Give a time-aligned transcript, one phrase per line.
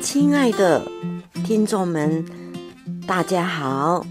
[0.00, 0.90] 亲爱的
[1.44, 2.24] 听众们，
[3.06, 4.06] 大家好！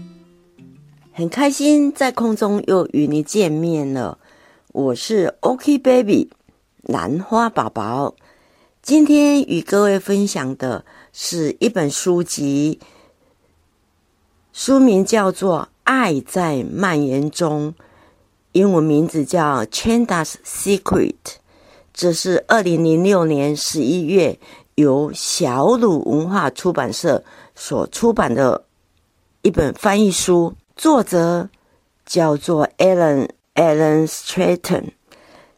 [1.12, 4.16] 很开心在空中又与你见面了。
[4.68, 6.30] 我是 OK Baby
[6.82, 8.14] 兰花宝宝。
[8.80, 12.78] 今天与各位分享的是一本书籍，
[14.52, 17.74] 书名叫做《爱在蔓延中》，
[18.52, 21.14] 英文名字叫《Chanda's Secret》。
[21.92, 24.38] 这是二零零六年十一月。
[24.80, 27.22] 由小鲁文化出版社
[27.54, 28.64] 所出版的
[29.42, 31.48] 一本翻译书，作者
[32.04, 34.88] 叫做 Alan Alan Stratton，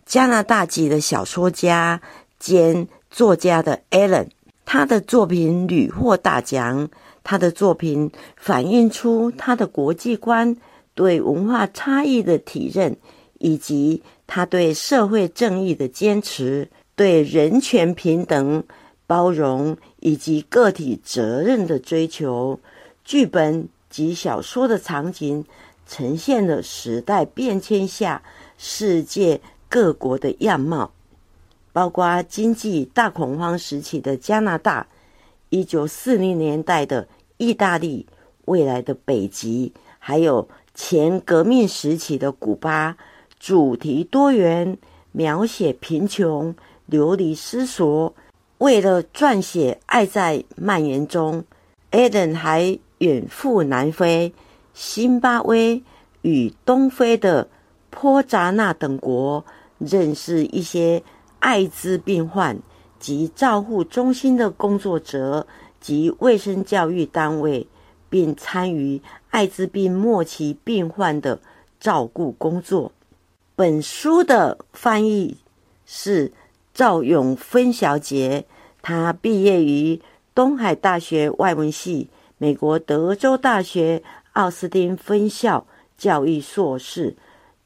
[0.04, 2.02] 加拿大籍的小说家
[2.38, 4.28] 兼作家的 Alan，
[4.66, 6.90] 他的作品屡获大奖。
[7.24, 10.56] 他的作品反映出他的国际观、
[10.92, 12.96] 对文化差异的体认，
[13.38, 18.64] 以及他对社会正义的坚持、对人权平等。
[19.12, 22.58] 包容以及个体责任的追求，
[23.04, 25.44] 剧本及小说的场景
[25.86, 28.22] 呈现了时代变迁下
[28.56, 30.90] 世界各国的样貌，
[31.74, 34.86] 包括经济大恐慌时期的加拿大、
[35.50, 38.06] 一九四零年代的意大利、
[38.46, 42.96] 未来的北极，还有前革命时期的古巴。
[43.38, 44.78] 主题多元，
[45.10, 46.54] 描写贫穷、
[46.86, 48.14] 流离失所。
[48.62, 51.42] 为了撰写《爱在蔓延中》
[52.10, 54.32] ，Eden 还远赴南非、
[54.72, 55.82] 新巴威
[56.20, 57.48] 与东非的
[57.90, 59.44] 坡扎纳等国，
[59.78, 61.02] 认识一些
[61.40, 62.56] 艾滋病患
[63.00, 65.44] 及照护中心的工作者
[65.80, 67.66] 及卫生教育单位，
[68.08, 71.40] 并参与艾滋病末期病患的
[71.80, 72.92] 照顾工作。
[73.56, 75.36] 本书的翻译
[75.84, 76.30] 是
[76.74, 78.44] 赵永芬小姐。
[78.80, 80.00] 她毕业于
[80.34, 84.02] 东海大学外文系、美国德州大学
[84.32, 85.66] 奥斯汀分校
[85.96, 87.14] 教育硕士，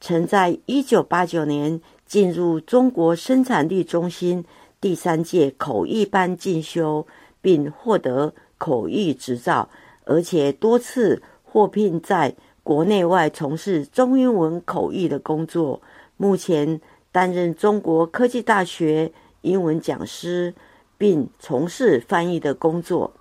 [0.01, 4.45] 曾在一九八九年进入中国生产力中心
[4.81, 7.07] 第三届口译班进修，
[7.41, 9.69] 并获得口译执照，
[10.05, 15.81] 而且多次获聘在国内外从事中英文口译的工作。
[16.17, 16.81] 目前
[17.17, 19.11] 担任中国科技大学
[19.41, 20.53] 英文讲师。
[20.99, 23.13] 并从事翻译的工作。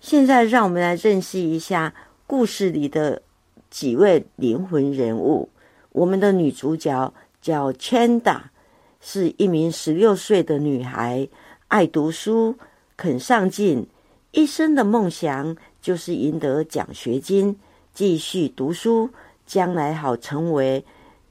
[0.00, 1.94] 现在，让我们来认识一下
[2.26, 3.22] 故事里的
[3.70, 5.48] 几位灵魂人物。
[5.92, 8.40] 我们的女主角叫 Chanda，
[9.00, 11.28] 是一名十六岁的女孩，
[11.68, 12.56] 爱读书，
[12.96, 13.86] 肯上进，
[14.32, 17.56] 一生的梦想就是赢得奖学金，
[17.94, 19.08] 继续读书，
[19.46, 20.84] 将来好成为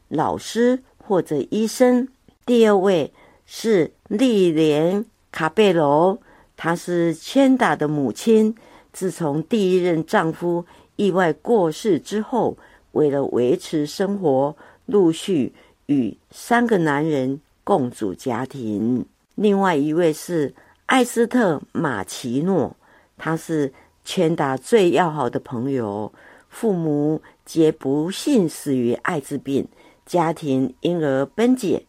[0.08, 2.08] 老师或者医生。
[2.46, 3.12] 第二位
[3.47, 5.03] 是丽莲。
[5.31, 6.20] 卡贝罗，
[6.56, 8.56] 她是千达的母亲。
[8.94, 10.64] 自从第一任丈夫
[10.97, 12.56] 意外过世之后，
[12.92, 14.56] 为了维持生活，
[14.86, 15.52] 陆续
[15.88, 19.03] 与三个男人共组家庭。
[19.34, 20.53] 另外一位是
[20.86, 22.76] 艾斯特马奇诺，
[23.18, 23.74] 他是
[24.06, 26.14] 千达最要好的朋友。
[26.50, 29.68] 父母皆不幸死于艾滋病，
[30.09, 31.86] 家庭因而分解，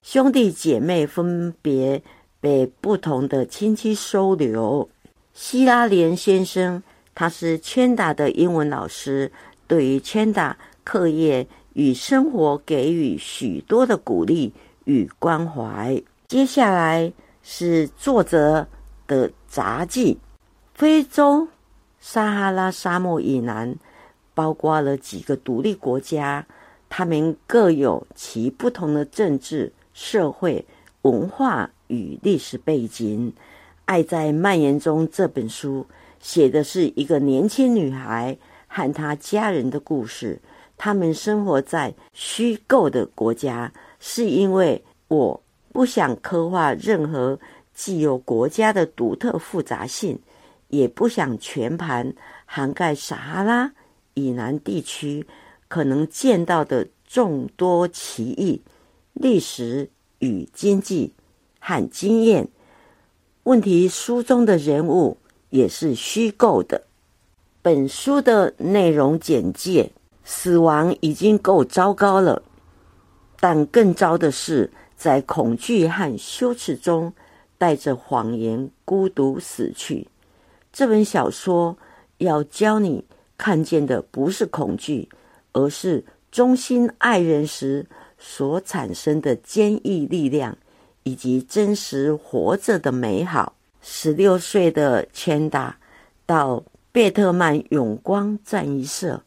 [0.00, 2.02] 兄弟姐妹分别。
[2.44, 4.86] 被不同的亲戚收留。
[5.32, 6.82] 希拉莲先生，
[7.14, 9.32] 他是千达的英文老师，
[9.66, 10.54] 对于千达
[10.84, 14.52] 课业与生活给予许多的鼓励
[14.84, 15.98] 与关怀。
[16.28, 17.10] 接下来
[17.42, 18.66] 是作者
[19.06, 20.18] 的杂记：
[20.74, 21.48] 非洲
[21.98, 23.74] 撒哈拉沙漠以南，
[24.34, 26.46] 包括了几个独立国家，
[26.96, 30.64] 他们各有其不同的政治、社会、
[31.02, 31.68] 文化。
[31.88, 33.30] 与历史背景，
[33.84, 35.84] 《爱在蔓延中》这本书
[36.20, 38.36] 写的是一个年轻女孩
[38.68, 40.40] 和她家人的故事。
[40.78, 43.70] 他们生活在虚构的国家，
[44.00, 45.42] 是因为我
[45.72, 47.38] 不想刻画任何
[47.74, 50.18] 既有国家的独特复杂性，
[50.68, 52.14] 也不想全盘
[52.46, 53.70] 涵盖撒哈拉
[54.14, 55.26] 以南地区
[55.74, 58.62] 可能见到的众多奇异
[59.12, 59.90] 历史
[60.20, 61.12] 与经济。
[61.58, 62.46] 和经验，
[63.42, 65.16] 问题书中的人物
[65.50, 66.84] 也是虚构的。
[67.60, 69.90] 本书的内容简介：
[70.22, 72.40] 死亡已经够糟糕了，
[73.40, 77.12] 但更糟的是在恐惧和羞耻中
[77.58, 80.06] 带着谎言孤独死去。
[80.72, 81.76] 这本小说
[82.18, 83.04] 要教你
[83.36, 85.08] 看见的不是恐惧，
[85.54, 87.86] 而是忠心爱人时
[88.18, 90.54] 所产生的坚毅力量。
[91.06, 93.52] 以及真实活着的美好。
[93.82, 95.76] 十六岁的千达
[96.24, 99.22] 到贝特曼永光战衣社，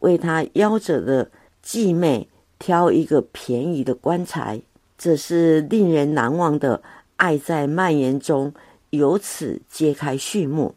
[0.00, 1.30] 为他夭折的
[1.62, 2.28] 继妹
[2.58, 4.60] 挑一个便宜的棺材。
[4.98, 6.82] 这是令人难忘的
[7.14, 8.52] 爱在蔓延中，
[8.90, 10.74] 由此揭开序幕。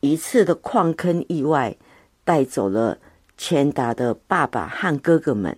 [0.00, 1.74] 一次的矿坑意外
[2.24, 2.98] 带走了
[3.40, 5.56] 千达的爸爸和哥哥们。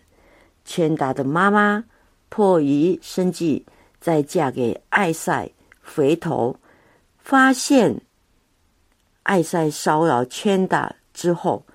[0.65, 1.83] 千达的妈妈
[2.29, 3.67] 迫于生计，
[4.01, 5.51] 再嫁给艾塞
[5.83, 6.57] 回头，
[7.19, 8.01] 发现
[9.25, 11.67] 艾塞骚扰千达之后，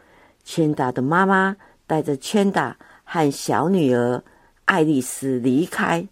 [0.46, 4.24] 千达的妈妈带着千达和小女儿。
[4.64, 6.08] 爱丽丝离开，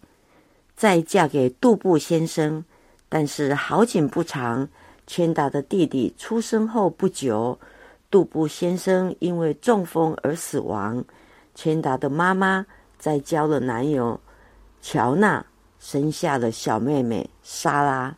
[0.74, 2.62] 再嫁给杜布先生。
[3.08, 4.68] 但是好景不长，
[5.06, 7.58] 千达的弟弟出生后不久，
[8.16, 11.04] 杜布先生因为中风而死亡。
[11.54, 12.64] 千达的妈妈
[12.98, 14.18] 在交了男友
[14.80, 15.44] 乔纳，
[15.78, 18.16] 生下了小妹妹莎拉。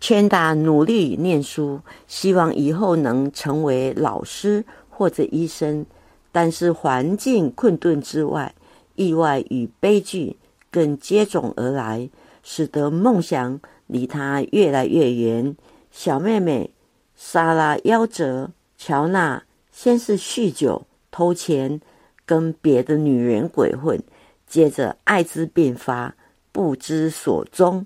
[0.00, 5.86] 千达努力念书，希望以后能成为老师或者医生，
[6.32, 8.52] 但是环境困顿之外。
[8.96, 10.36] 意外与悲剧
[10.72, 12.10] 更接踵而来，
[12.42, 15.56] 使得梦想离他越来越远。
[15.92, 16.74] 小妹妹
[17.14, 18.50] 莎拉夭折，
[18.82, 21.82] 乔娜先是酗酒、偷钱，
[22.24, 24.02] 跟别的女人鬼混，
[24.46, 26.16] 接着艾滋病发，
[26.50, 27.84] 不知所踪。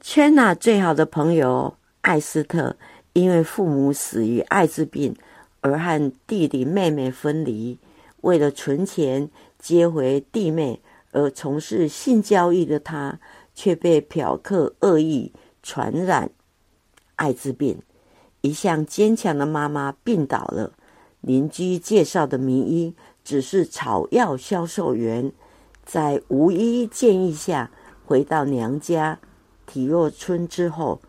[0.00, 2.76] 千娜最好的朋友艾斯特，
[3.12, 5.14] 因为父母死于艾滋病，
[5.60, 7.78] 而和弟弟妹妹分离，
[8.22, 9.30] 为了存钱。
[9.60, 10.80] 接回弟妹
[11.12, 13.20] 而从事性交易的他，
[13.54, 15.32] 却被嫖客恶意
[15.62, 16.30] 传染
[17.14, 17.80] 艾滋病。
[18.46, 20.72] 一向坚强的妈妈病倒了，
[21.20, 22.94] 邻居介绍的名医
[23.24, 25.32] 只是草药销售员，
[25.84, 27.70] 在无医建议下
[28.04, 29.18] 回到娘家
[29.66, 31.00] 体弱村之后，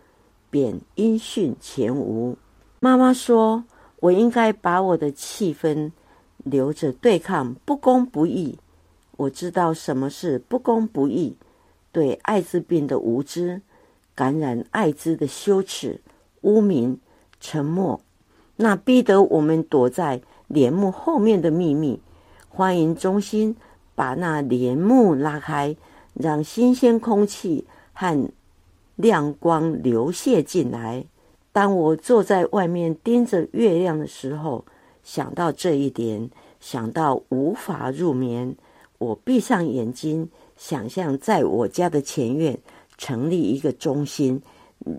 [0.50, 2.36] 便音讯全无。
[2.80, 3.64] 妈妈说
[4.02, 5.92] ：“我应该把我的气氛。”
[6.44, 8.58] 留着对抗不公不义，
[9.18, 11.36] 我知道什么是不公不义，
[11.92, 13.62] 对艾滋病的无知，
[14.16, 16.00] 感染艾滋的羞耻、
[16.42, 16.98] 污名、
[17.40, 18.00] 沉默，
[18.56, 22.00] 那逼得我们躲在帘幕后面的秘密。
[22.50, 23.56] 欢迎中心
[23.96, 25.76] 把那帘幕拉开，
[26.14, 28.30] 让新鲜空气和
[28.96, 31.06] 亮光流泻进来。
[31.52, 34.66] 当我坐在外面盯着月亮的时候。
[35.04, 36.30] 想到这一点，
[36.60, 38.58] 想到无法入眠，
[38.98, 42.60] 我闭上眼睛，想象在我家的前院
[42.98, 44.42] 成立一个中心，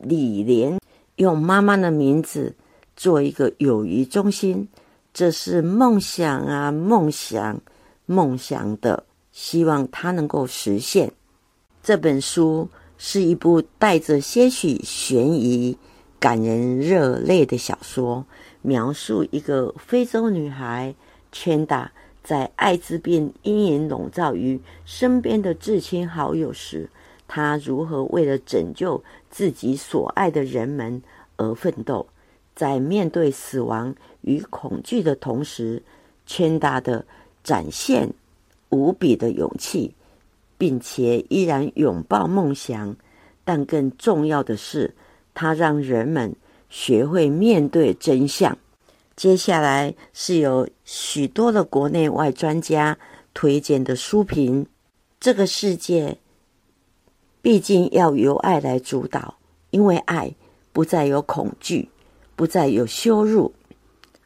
[0.02, 0.77] 李莲
[1.18, 2.52] 用妈妈的名字
[2.96, 4.66] 做一个友谊中心。
[5.12, 7.60] 这是梦想啊，梦想，
[8.06, 11.12] 梦想的，希望它能够实现。
[11.82, 12.68] 这本书
[12.98, 15.76] 是一部带着些许悬疑、
[16.20, 18.24] 感人热泪的小说。
[18.60, 20.92] 描述一个非洲女孩
[21.30, 21.90] 圈达
[22.24, 26.90] 在艾滋病阴影笼罩于身边的至亲好友时，
[27.28, 31.00] 他如何为了拯救自己所爱的人们
[31.36, 32.04] 而奋斗。
[32.56, 35.80] 在面对死亡与恐惧的同时，
[36.26, 37.04] 千达的
[37.44, 38.12] 展现
[38.70, 39.94] 无比的勇气，
[40.56, 42.96] 并且依然拥抱梦想。
[43.44, 44.92] 但更重要的是，
[45.32, 46.34] 她让人们。
[46.70, 48.58] 学会面对真相。
[49.16, 52.98] 接下来是有许多的国内外专家
[53.32, 54.66] 推荐的书评。
[55.18, 56.18] 这个世界
[57.48, 59.38] 毕竟要由爱来主导，
[59.70, 60.34] 因为爱
[60.70, 61.88] 不再有恐惧，
[62.36, 63.54] 不再有羞辱。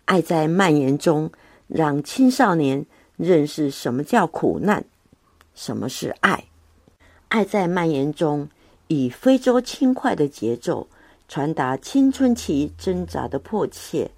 [0.06, 1.30] 爱在蔓延中，
[1.68, 2.84] 让青少年
[3.16, 4.84] 认识什么叫苦难，
[5.54, 6.46] 什么是爱。
[7.28, 8.48] 爱在蔓延中，
[8.88, 10.88] 以非洲轻快的节奏。
[11.28, 14.10] 传达青春期挣扎的迫切。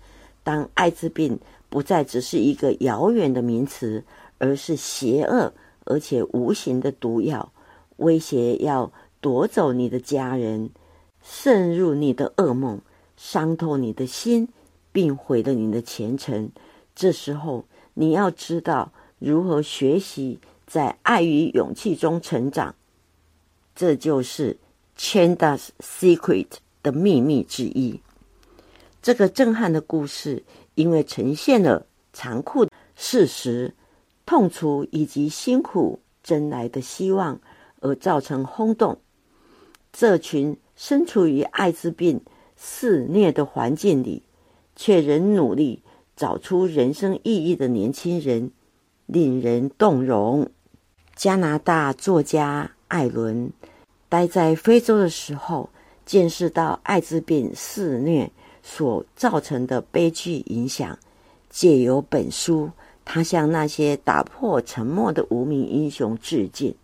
[0.42, 4.02] 当艾滋病不再只是一个遥远的名词，
[4.38, 5.52] 而是邪恶
[5.84, 7.52] 而且无形的毒药，
[7.96, 10.70] 威胁要夺走你的家人，
[11.22, 12.80] 渗入你的噩梦，
[13.16, 14.48] 伤透你的心，
[14.92, 16.50] 并毁了你的前程。
[16.94, 22.74] 这时候，你要知道如何学习在爱与勇气中成长。
[23.74, 24.56] 这就是
[24.96, 26.46] Chanda's Secret。
[26.84, 27.98] 的秘密之一。
[29.00, 33.72] 这个震撼的故事，因为呈现了残酷事实、
[34.26, 37.40] 痛楚以及辛苦争来的希望，
[37.84, 38.98] 而造成轰动。
[39.92, 42.20] 这群身处于艾滋病
[42.56, 44.24] 肆虐的环境里，
[44.74, 45.82] 却仍努力
[46.16, 48.50] 找出人生意义的年轻人，
[49.06, 50.50] 令人动容。
[51.14, 53.52] 加拿大作家艾伦
[54.08, 55.70] 待在非洲的时候。
[56.06, 58.30] 见识到艾滋病肆虐
[58.62, 60.98] 所造成的悲剧影响。
[61.48, 62.70] 借由本书，
[63.06, 66.74] 他向那些打破沉默的无名英雄致敬。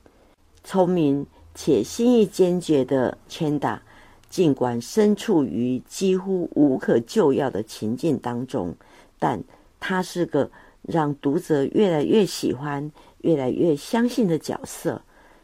[0.63, 3.83] 聪明且心意坚决的千达，
[4.29, 8.75] 尽管身处于几乎无可救药的情境当中，
[9.19, 9.43] 但
[9.79, 10.51] 他是个
[10.83, 12.91] 让读者越来越喜欢、
[13.23, 15.03] 越来越相信的角色。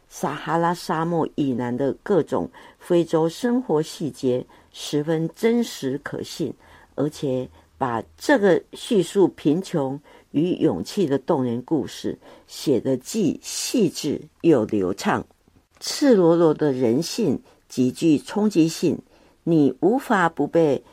[0.09, 6.53] 撒哈拉沙漠以南的各种非洲生活细节十分真实可信，
[6.95, 9.99] 而且把这个叙述贫穷
[10.37, 12.17] 与勇气的动人故事
[12.47, 15.25] 写得既细致又流畅。
[15.79, 18.99] 赤裸裸的人性极具冲击性，
[19.43, 20.83] 你无法不被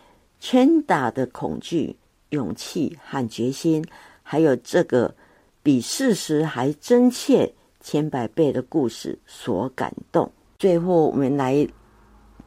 [0.40, 1.96] 拳打的恐惧、
[2.30, 3.84] 勇气和决心，
[4.22, 5.14] 还有这个
[5.62, 7.52] 比事实还真切。
[7.86, 10.32] 千百倍的故事所感动。
[10.58, 11.68] 最后，我们来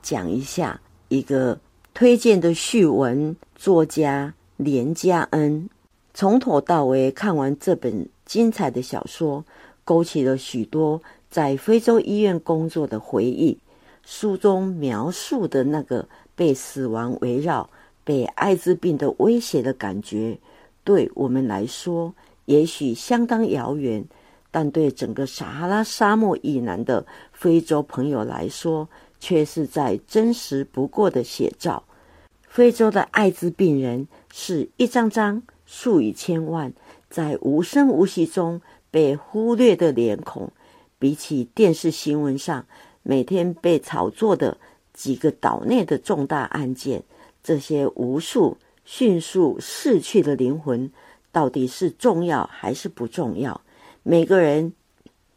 [0.02, 1.60] 讲一下一个
[1.94, 3.36] 推荐的序文。
[3.56, 5.70] 作家连家恩
[6.18, 9.46] 从头到尾看完这本精彩的小说，
[9.86, 13.56] 勾起了许多在非洲医院工作的回忆。
[14.04, 17.70] 书中描述的那个被死亡围绕、
[18.04, 20.40] 被艾滋病的威胁的感觉，
[20.84, 22.12] 对我们来说
[22.46, 24.04] 也许相当遥远。
[24.50, 31.84] 但对整个撒哈拉沙漠以南的非洲朋友来说，却是在真实不过的写照。
[32.42, 36.74] 非洲的艾滋病人是一张张数以千万，
[37.12, 38.60] 在无声无息中
[38.90, 40.52] 被忽略的脸孔。
[40.98, 42.66] 比起电视新闻上
[43.04, 44.58] 每天被炒作的
[44.94, 47.04] 几个岛内的重大案件，
[47.44, 50.92] 这些无数迅速逝去的灵魂，
[51.32, 53.62] 到底是重要还是不重要？
[54.02, 54.74] 每个人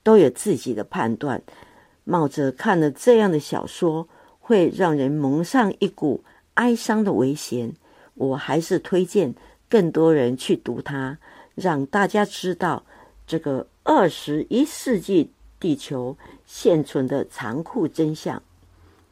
[0.03, 1.43] 都有自己的判断，
[2.05, 4.09] 冒着看了这样的小说
[4.39, 7.75] 会让人蒙上一股哀伤的危险，
[8.15, 9.35] 我还是推荐
[9.71, 11.17] 更多人去读它，
[11.55, 12.85] 让大家知道
[13.27, 18.43] 这个二十一世纪地球现存的残酷真相，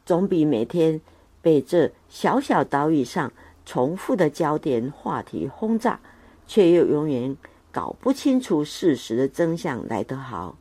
[0.05, 1.01] 总比每天
[1.41, 3.31] 被这小小岛屿上
[3.65, 5.99] 重复的焦点话题轰炸，
[6.45, 7.35] 却又永远。
[7.71, 10.57] 搞不清楚事实的真相来得好。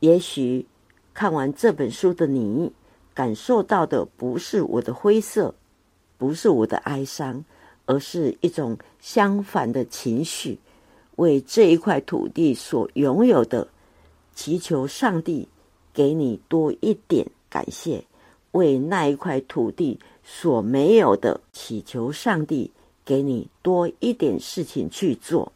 [0.00, 0.66] 也许
[1.14, 2.72] 看完这本书的你，
[3.14, 5.54] 感受到的不是我的灰色，
[6.18, 7.44] 不是我的哀伤，
[7.86, 10.58] 而是一种相反的情绪，
[11.16, 13.68] 为这一块土地所拥有的，
[14.34, 15.48] 祈求上帝
[15.92, 18.02] 给你多一点感谢；
[18.52, 22.70] 为那一块土地所没有的，祈求上帝
[23.04, 25.52] 给你多一点事情去做。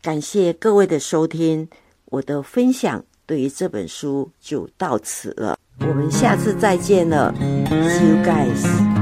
[0.00, 1.68] 感谢各位的收听，
[2.06, 7.34] 我的分享对于这本书就到此了，我们下次再见了
[7.68, 8.99] ，See you guys。